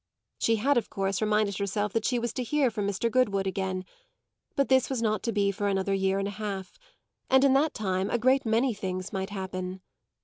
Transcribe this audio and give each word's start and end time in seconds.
She 0.39 0.55
had 0.55 0.77
of 0.79 0.89
course 0.89 1.21
reminded 1.21 1.59
herself 1.59 1.93
that 1.93 2.05
she 2.05 2.17
was 2.17 2.33
to 2.33 2.43
hear 2.43 2.71
from 2.71 2.87
Mr. 2.87 3.11
Goodwood 3.11 3.45
again; 3.45 3.85
but 4.55 4.67
this 4.67 4.89
was 4.89 4.99
not 4.99 5.21
to 5.21 5.31
be 5.31 5.51
for 5.51 5.67
another 5.67 5.93
year 5.93 6.17
and 6.17 6.27
a 6.27 6.31
half, 6.31 6.79
and 7.29 7.43
in 7.43 7.53
that 7.53 7.75
time 7.75 8.09
a 8.09 8.17
great 8.17 8.43
many 8.43 8.73
things 8.73 9.13
might 9.13 9.29
happen. 9.29 9.81